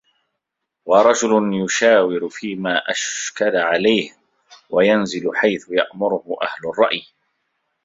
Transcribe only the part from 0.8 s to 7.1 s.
وَرَجُلٌ يُشَاوِرُ فِيمَا أَشْكَلَ عَلَيْهِ وَيَنْزِلُ حَيْثُ يَأْمُرُهُ أَهْلُ الرَّأْيِ